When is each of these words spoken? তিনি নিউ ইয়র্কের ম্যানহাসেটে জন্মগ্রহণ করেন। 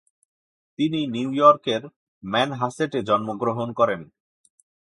তিনি 0.79 0.99
নিউ 1.07 1.29
ইয়র্কের 1.33 1.81
ম্যানহাসেটে 2.23 2.99
জন্মগ্রহণ 3.03 3.69
করেন। 3.73 4.01